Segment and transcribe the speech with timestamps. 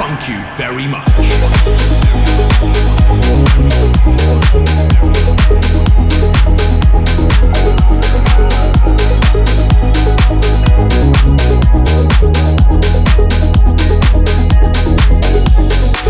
[0.00, 1.06] Thank you very much.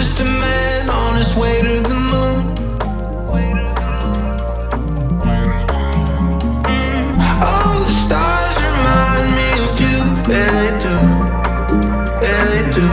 [0.00, 2.40] just a man on his way to the moon.
[6.64, 7.20] Mm.
[7.42, 9.98] All the stars remind me of you,
[10.32, 10.96] yeah they do,
[12.24, 12.88] yeah they do.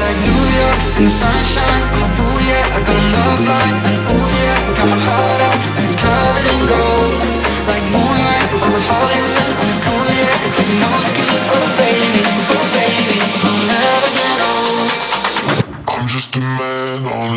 [0.00, 1.63] Like New York in the sunshine.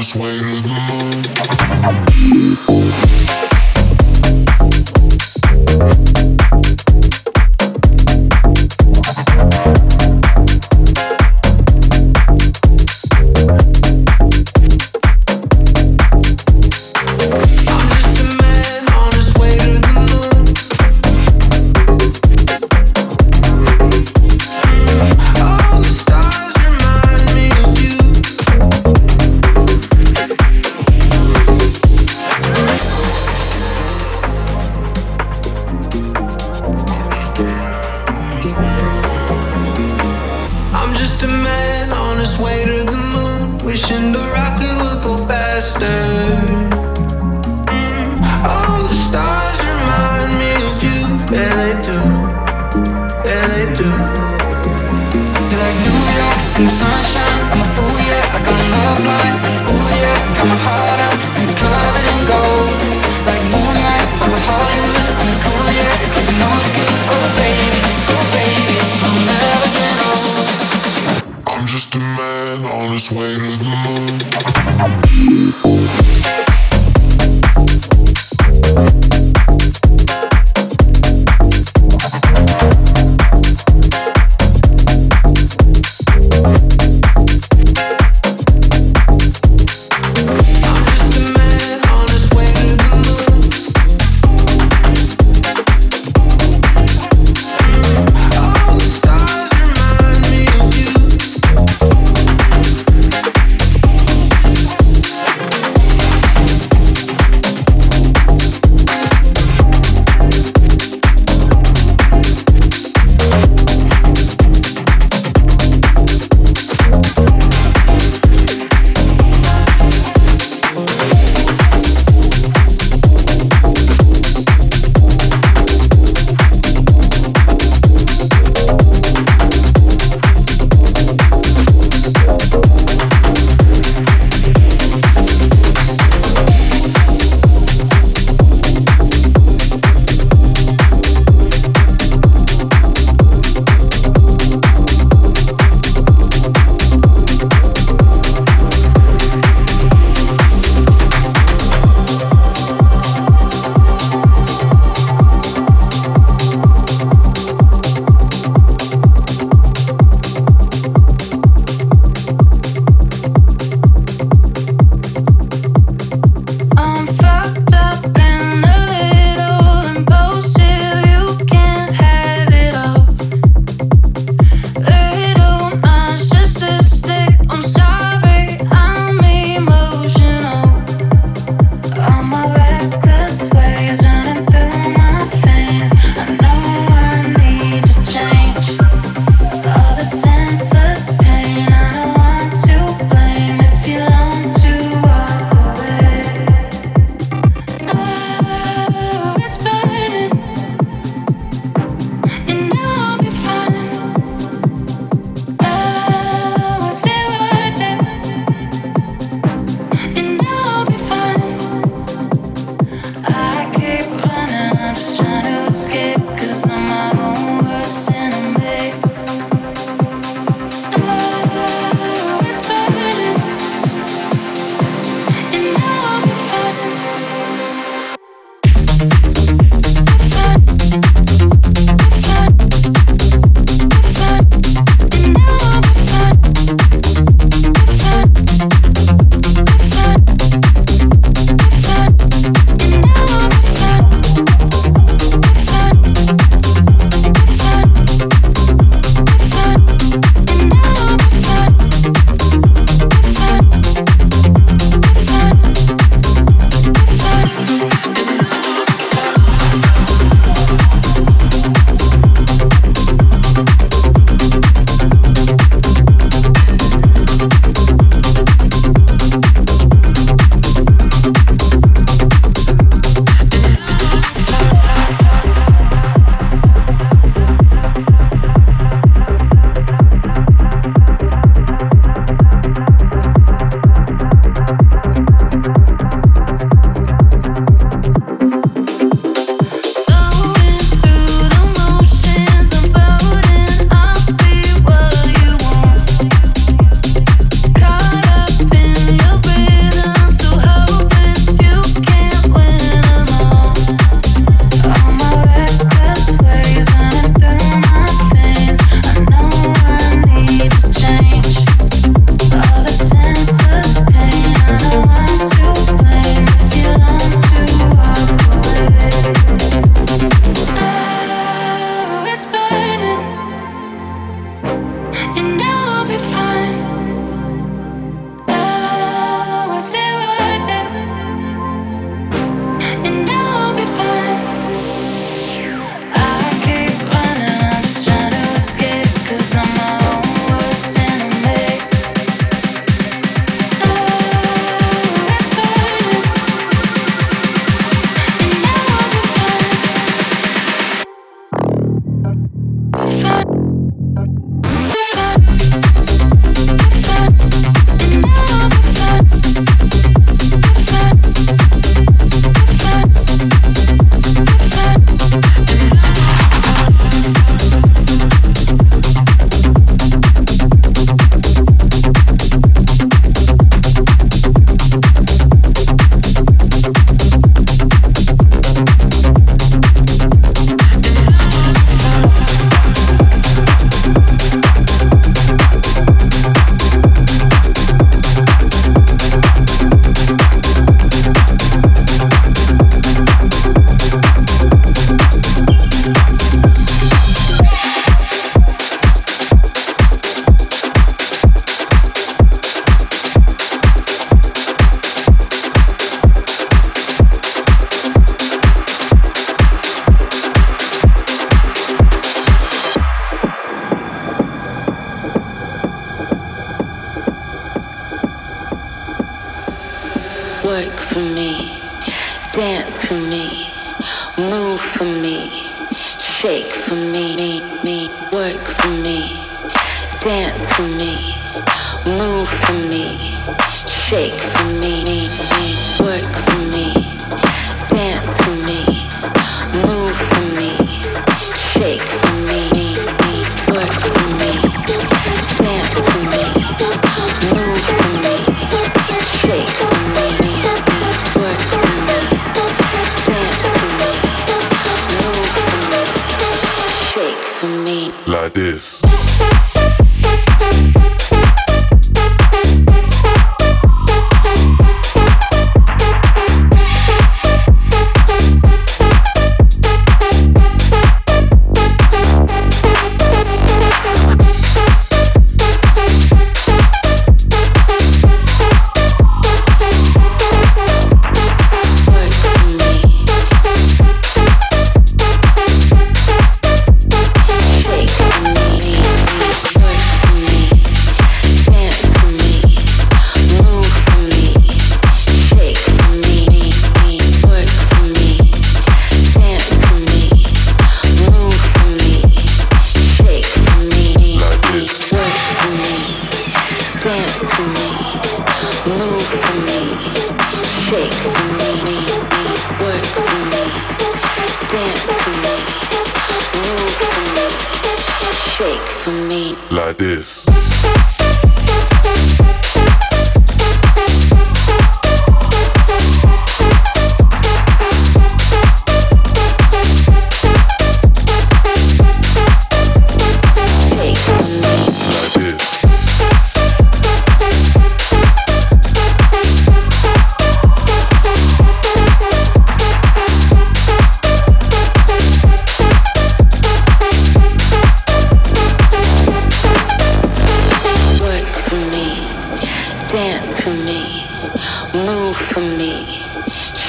[0.07, 0.69] sway way to the
[2.97, 3.06] moon.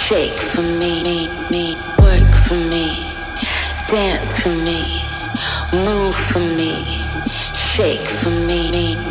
[0.09, 3.13] Shake for me, me, me, work for me,
[3.89, 5.05] dance for me,
[5.85, 7.05] move for me,
[7.53, 9.08] shake for me, me.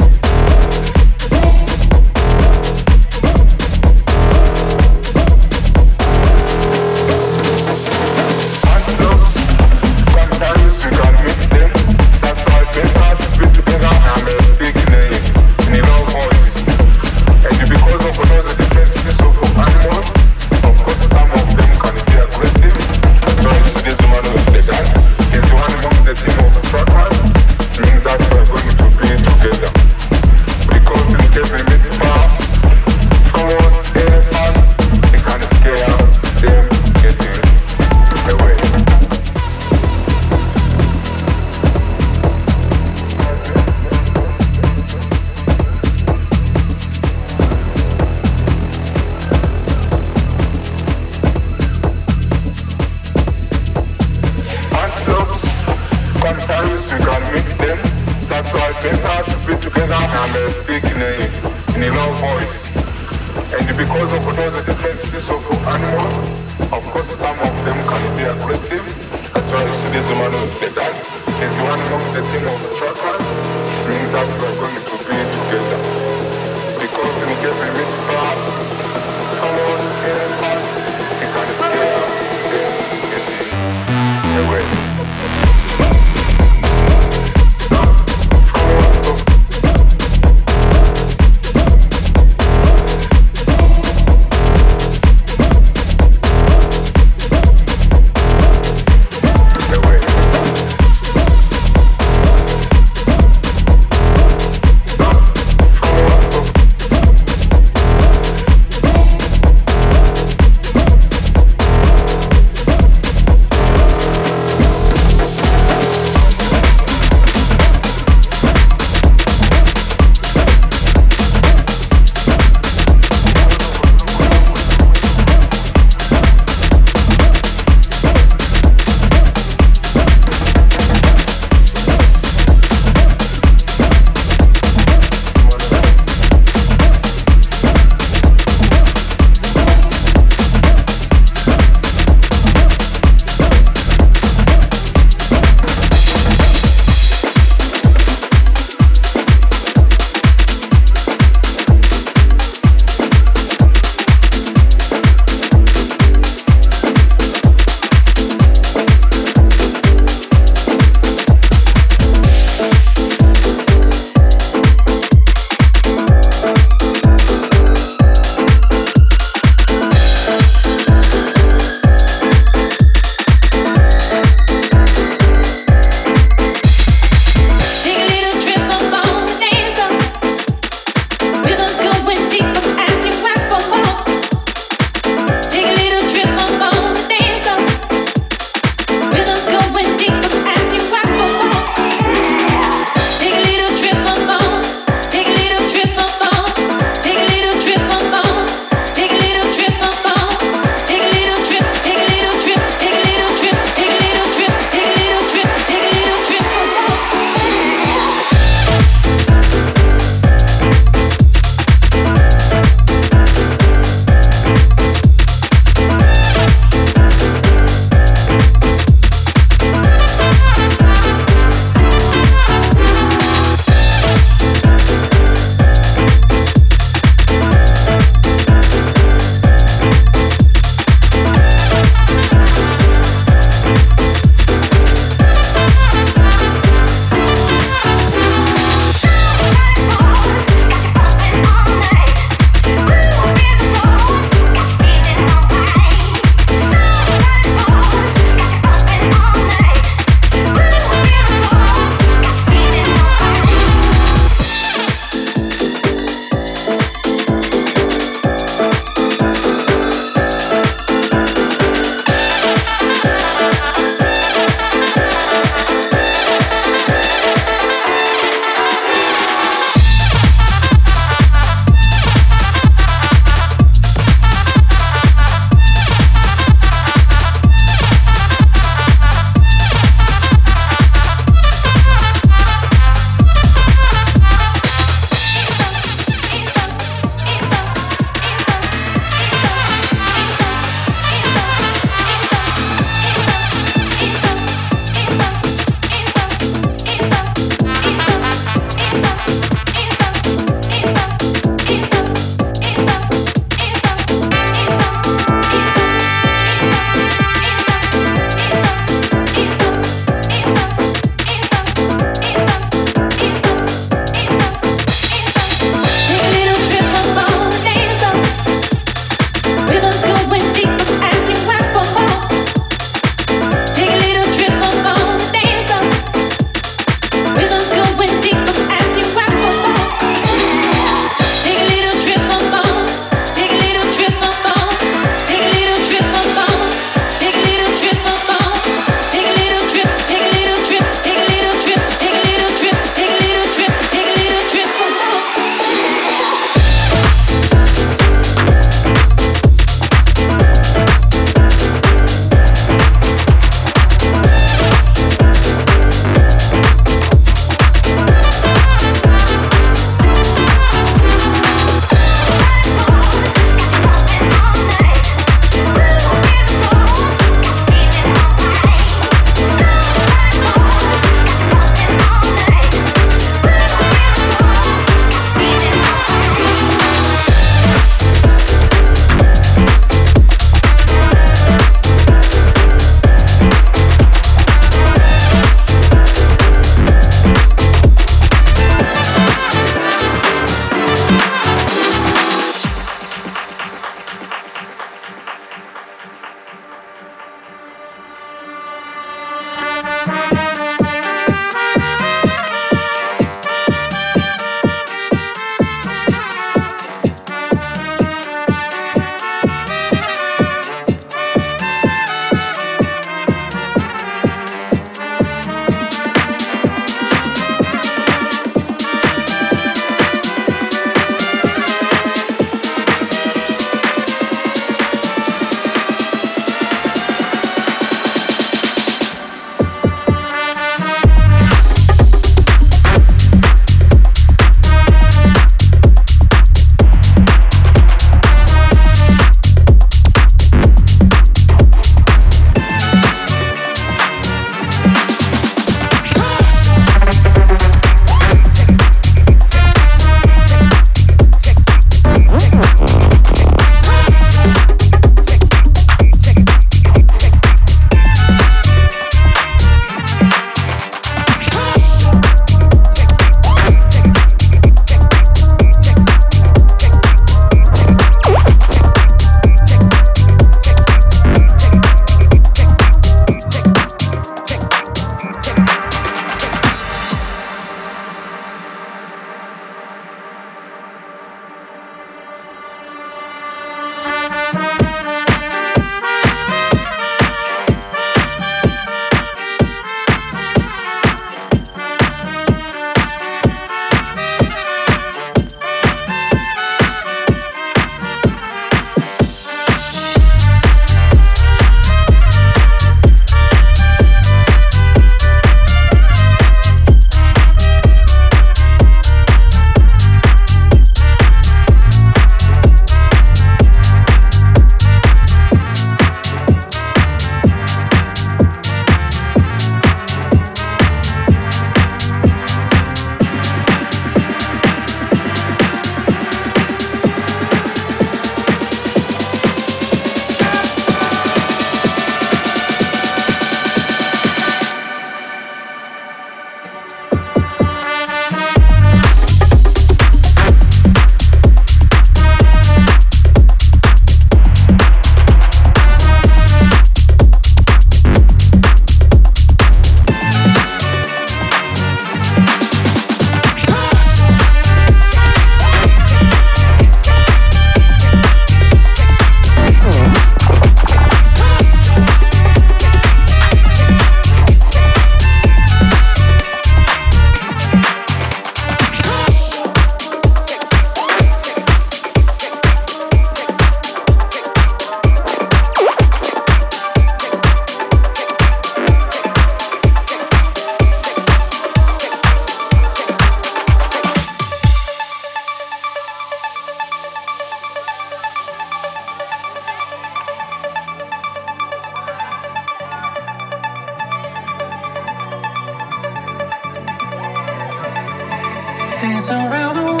[599.29, 600.00] Around the world.